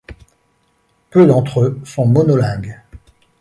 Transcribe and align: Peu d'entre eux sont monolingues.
Peu 1.11 1.27
d'entre 1.27 1.61
eux 1.61 1.79
sont 1.85 2.07
monolingues. 2.07 2.81